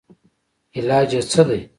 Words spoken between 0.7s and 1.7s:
علاج ئې څۀ دے